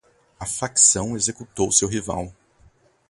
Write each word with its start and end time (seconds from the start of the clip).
A 0.39 0.47
facção 0.47 1.15
executou 1.15 1.71
seu 1.71 1.87
rival 1.87 2.33